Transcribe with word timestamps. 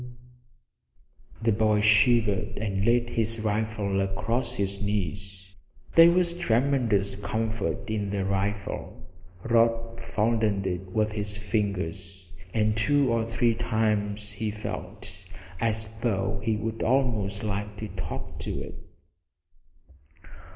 The 1.43 1.51
boy 1.51 1.81
shivered 1.81 2.57
and 2.57 2.83
laid 2.83 3.11
his 3.11 3.39
rifle 3.39 4.01
across 4.01 4.55
his 4.55 4.81
knees. 4.81 5.53
There 5.93 6.09
was 6.09 6.33
tremendous 6.33 7.15
comfort 7.15 7.87
in 7.87 8.09
the 8.09 8.25
rifle. 8.25 8.99
Rod 9.43 10.01
fondled 10.01 10.65
it 10.65 10.91
with 10.91 11.11
his 11.11 11.37
fingers, 11.37 12.31
and 12.51 12.75
two 12.75 13.13
or 13.13 13.25
three 13.25 13.53
times 13.53 14.31
he 14.31 14.49
felt 14.49 15.23
as 15.59 15.87
though 16.01 16.41
he 16.43 16.55
would 16.57 16.81
almost 16.81 17.43
like 17.43 17.77
to 17.77 17.87
talk 17.89 18.39
to 18.39 18.59
it. 18.59 18.83